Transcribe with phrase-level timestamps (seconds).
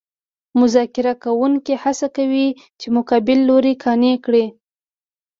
[0.59, 2.47] مذاکره کوونکي هڅه کوي
[2.79, 4.45] چې مقابل لوری قانع کړي